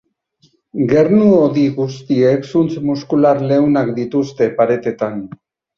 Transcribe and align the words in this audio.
Gernu-hodi 0.93 1.67
guztiek 1.77 2.49
zuntz 2.55 2.75
muskular 2.89 3.47
leunak 3.53 3.97
dituzte 4.03 4.53
paretetan. 4.61 5.27